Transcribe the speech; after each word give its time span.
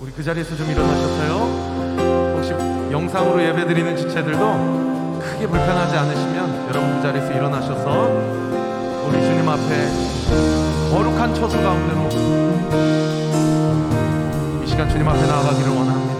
우리 0.00 0.12
그 0.12 0.22
자리에서 0.22 0.54
좀 0.54 0.70
일어나셨어요? 0.70 2.36
혹시 2.36 2.52
영상으로 2.92 3.42
예배드리는 3.42 3.96
지체들도 3.96 5.18
크게 5.20 5.48
불편하지 5.48 5.96
않으시면 5.96 6.68
여러분 6.68 6.96
그 6.96 7.02
자리에서 7.02 7.32
일어나셔서 7.32 8.08
우리 9.08 9.20
주님 9.20 9.48
앞에 9.48 9.88
거룩한 10.92 11.34
처소 11.34 11.60
가운데로 11.60 12.08
이 14.62 14.66
시간 14.68 14.88
주님 14.88 15.08
앞에 15.08 15.26
나아가기를 15.26 15.68
원합니다. 15.72 16.18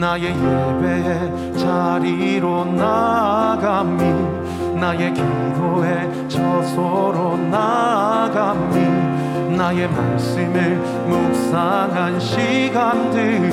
나의 0.00 0.34
예배의 0.34 1.58
자리로 1.58 2.66
나아감이 2.66 4.02
나의 4.78 5.14
기도의 5.14 6.28
저소로 6.28 7.38
나아감이 7.38 9.11
나의 9.56 9.88
말씀을 9.88 10.76
묵상한 11.06 12.18
시간들이 12.18 13.46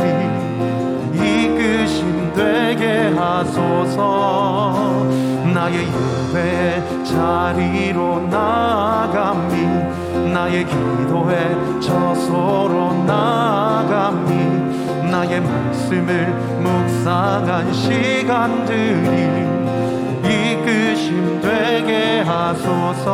이끄심 1.14 2.34
되게 2.34 3.14
하소서. 3.16 5.06
나의 5.54 5.78
예배의 5.80 7.04
자리로 7.04 8.28
나아감이 8.30 9.54
나의 10.32 10.66
기도의 10.66 11.82
저소로 11.82 13.04
나아감이 13.06 15.10
나의 15.10 15.42
말씀을 15.42 16.28
묵상한 16.62 17.74
시간들이 17.74 19.50
이끄심 20.24 21.42
되게 21.42 22.22
하소서 22.22 23.10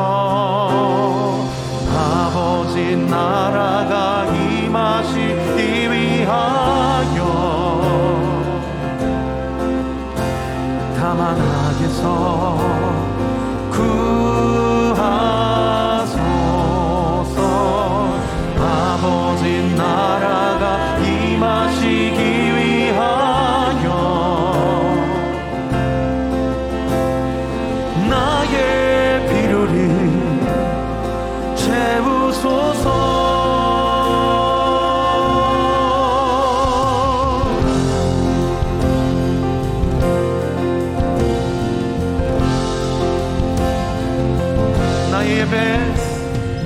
아버지 1.95 2.95
나라가 2.97 4.25
임하시기 4.25 5.91
위하여. 5.91 7.19
다만 10.97 11.39
악에서 11.39 12.57
구 13.71 14.24
나의 45.25 45.39
예배 45.39 45.55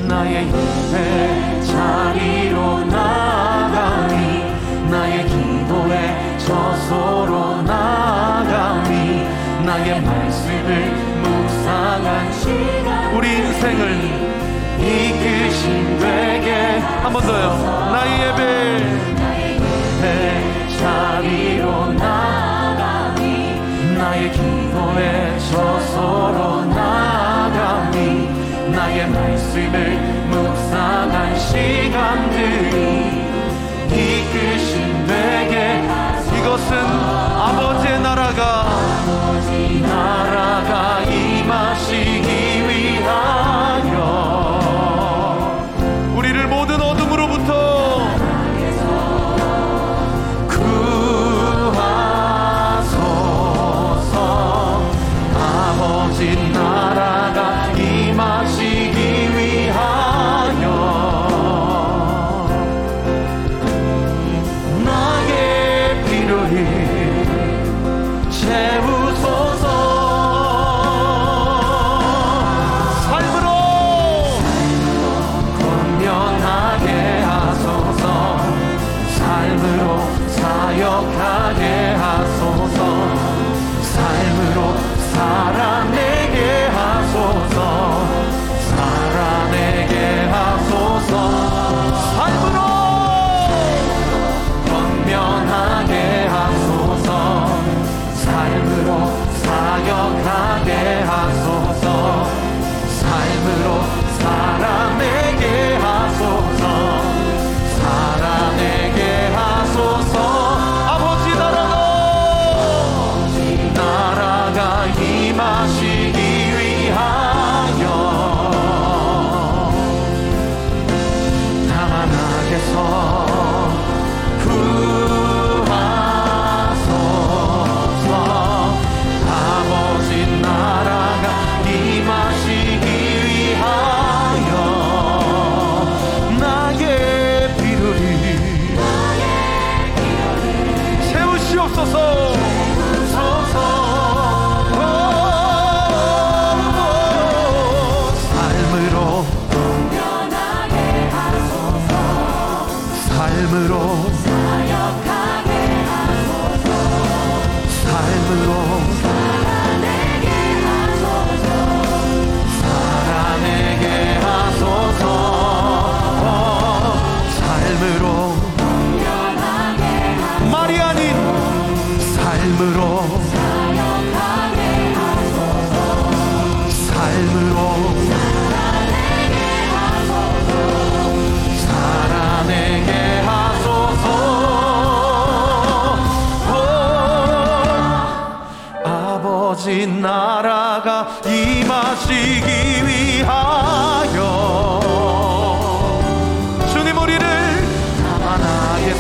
나의 0.10 0.36
예배 0.48 1.62
자리로 1.64 2.84
나가니 2.86 4.52
나의 4.92 5.26
기도의 5.28 6.40
저소로 6.40 7.62
나가니 7.62 9.26
나의 9.66 10.02
말씀을 10.02 10.92
묵상한 11.24 12.34
시간 12.34 13.16
우리 13.16 13.32
인생을 13.38 13.82
이끄신 14.80 16.00
되게 16.00 16.80
한 17.02 17.14
번 17.14 17.22
더요. 17.23 17.46
나의 17.94 18.12
예배 18.28 18.42
내 20.02 20.76
자리로 20.78 21.94
나가니 21.94 23.56
나의 23.98 24.32
기도의 24.34 25.39
저소로 25.50 26.66
나가니 26.66 26.79
나의 28.72 29.10
말씀을 29.10 30.19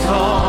서 0.05 0.48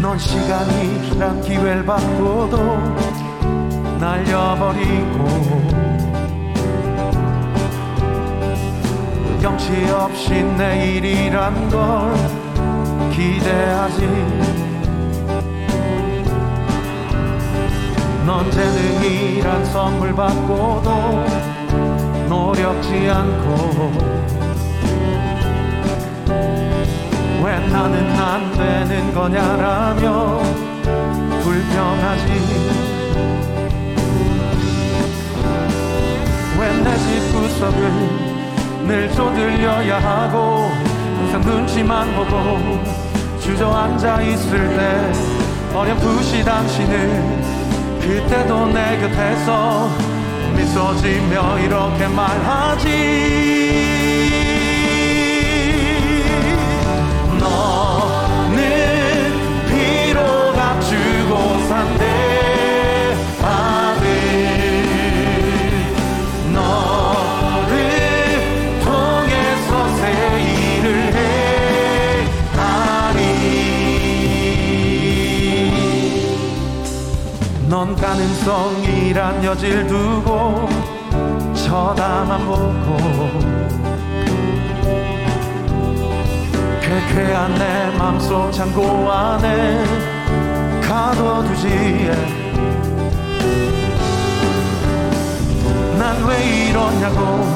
넌 0.00 0.18
시간이란 0.18 1.40
기회를 1.42 1.86
받고도 1.86 2.56
날려버리고 4.00 5.62
염치 9.40 9.88
없이 9.88 10.42
내일이란 10.42 11.70
걸 11.70 12.12
기대하지. 13.12 14.08
넌 18.26 18.50
재능이란 18.50 19.64
선물 19.66 20.12
받고도 20.12 21.24
노력지 22.28 23.08
않고 23.08 24.31
왜 27.44 27.58
나는 27.58 28.08
안 28.16 28.52
되는 28.52 29.12
거냐라며 29.12 30.40
불평하지. 31.42 32.26
왜내집 36.60 37.32
구석을 37.32 37.80
늘 38.86 39.10
쪼들려야 39.12 39.98
하고 39.98 40.70
항상 41.16 41.40
눈치만 41.40 42.14
보고 42.14 42.80
주저앉아 43.40 44.22
있을 44.22 44.68
때 44.76 45.12
어렴풋이 45.74 46.44
당신은 46.44 47.42
그때도 48.00 48.66
내 48.68 48.98
곁에서 49.00 49.88
미소 50.54 50.94
지며 50.96 51.58
이렇게 51.58 52.06
말하지 52.06 53.62
가능성이란 78.12 79.42
여질 79.42 79.86
두고 79.86 80.68
쳐다만 81.54 82.44
보고 82.44 82.98
쾌쾌한 86.82 87.54
내 87.54 87.96
맘속 87.96 88.52
창고 88.52 89.10
안에 89.10 89.82
가둬두지 90.82 92.10
난 95.98 96.22
왜 96.26 96.68
이러냐고 96.68 97.46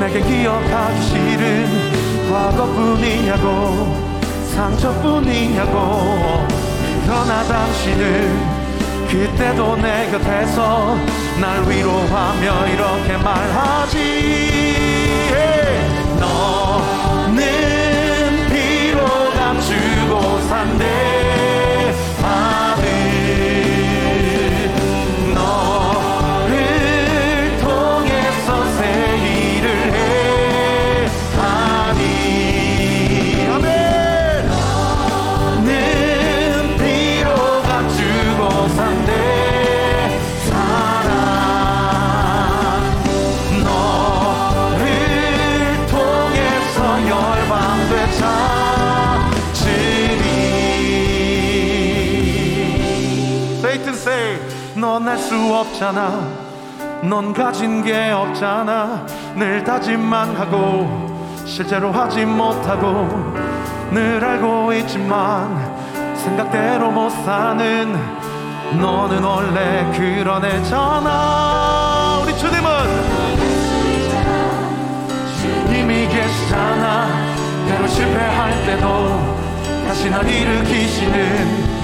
내게 0.00 0.20
기억하기 0.20 1.02
싫은 1.02 2.28
과거뿐이냐고 2.32 3.94
상처뿐이냐고 4.56 5.78
그러나 7.04 7.44
당신은 7.44 8.57
그때도 9.08 9.76
내 9.76 10.10
곁에서 10.10 10.96
날 11.40 11.66
위로하며 11.66 12.66
이렇게 12.68 13.16
말하지. 13.16 13.96
너는 16.20 17.38
주고 19.60 20.38
산대 20.48 21.17
없잖아. 55.78 56.10
넌 57.02 57.32
가진 57.32 57.84
게 57.84 58.10
없잖아. 58.10 59.06
늘 59.36 59.62
다짐만 59.62 60.34
하고 60.34 61.06
실제로 61.44 61.92
하지 61.92 62.24
못하고 62.24 63.08
늘 63.92 64.22
알고 64.22 64.72
있지만 64.72 65.56
생각대로 66.16 66.90
못 66.90 67.10
사는 67.10 67.92
너는 68.80 69.22
원래 69.22 69.90
그런 69.96 70.44
애잖아 70.44 72.20
우리 72.24 72.36
주님은 72.36 72.68
이미 75.70 76.08
계시잖아. 76.08 77.06
때로 77.68 77.86
실패할 77.86 78.66
때도 78.66 79.38
다시 79.86 80.10
널 80.10 80.28
일으키시는 80.28 81.78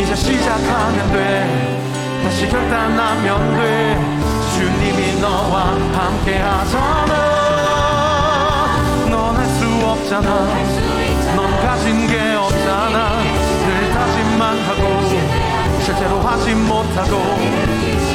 이제 0.00 0.14
시작하면 0.14 1.12
돼 1.12 1.89
다시 2.22 2.48
결단하면 2.48 3.56
돼. 3.56 3.98
주님이 4.54 5.20
너와 5.20 5.74
함께 5.94 6.38
하잖아 6.38 7.14
넌 9.10 9.36
할 9.36 9.46
수 9.46 9.64
없잖아. 9.86 10.28
넌 11.36 11.60
가진 11.62 12.06
게 12.06 12.34
없잖아. 12.34 13.22
늘 13.66 13.92
다짐만 13.92 14.58
하고 14.62 14.82
실제로 15.82 16.20
하지 16.20 16.54
못하고 16.54 17.16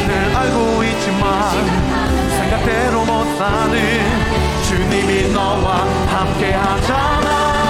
늘 0.08 0.36
알고 0.36 0.84
있지만 0.84 1.52
생각대로 2.30 3.06
못 3.06 3.38
사는 3.38 3.76
주님이 4.68 5.34
너와 5.34 5.86
함께 6.08 6.54
하잖아. 6.54 7.65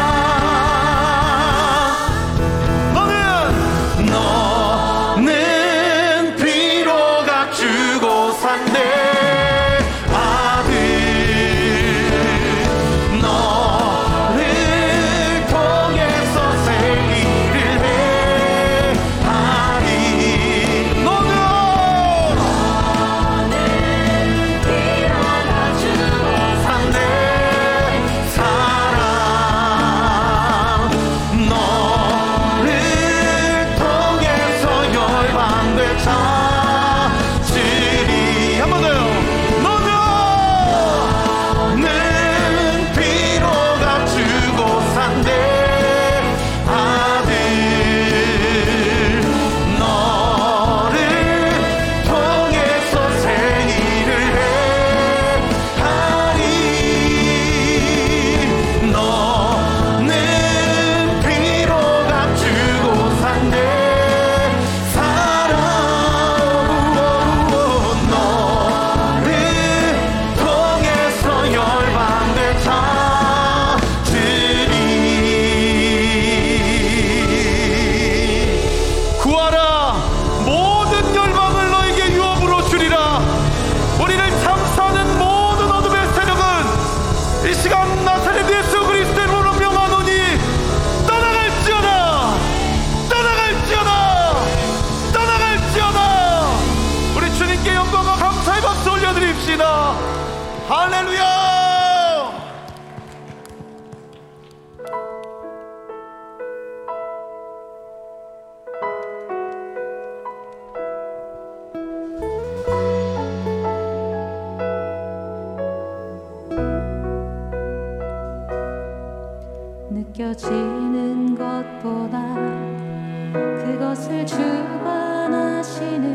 주관하시는 124.56 126.06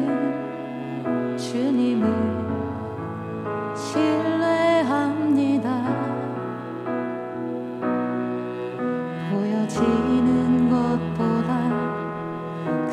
주님을 1.37 2.09
신뢰합니다. 3.77 5.69
보여지는 9.31 10.71
것보다 10.71 11.51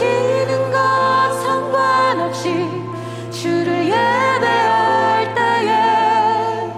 것 0.00 1.32
상관없이 1.42 2.66
주를 3.30 3.84
예배할 3.84 5.34
때에 5.34 6.70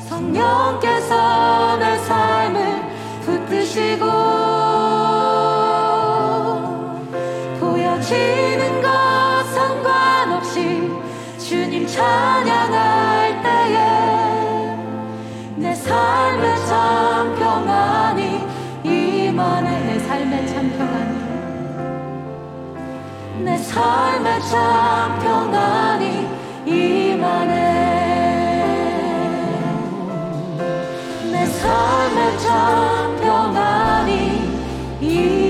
성령께서 0.00 1.78
내 1.78 1.96
삶을 1.98 2.82
붙드시고 3.24 4.04
보여지는 7.60 8.82
것 8.82 8.88
상관없이 9.54 10.90
주님 11.38 11.86
찬양할 11.86 13.42
때에 13.42 14.76
내 15.56 15.74
삶에 15.74 16.56
참 16.66 17.34
평안이 17.36 18.44
임하네 18.84 19.84
내 19.84 19.98
삶에 20.00 20.46
참 20.46 20.70
평안이 20.76 21.29
내 23.44 23.56
삶에 23.56 24.40
참 24.40 25.18
평안이 25.20 26.28
임하네 26.66 27.54
내 31.32 31.46
삶에 31.46 32.36
참 32.38 33.16
평안이 33.20 34.42
임하네 35.00 35.49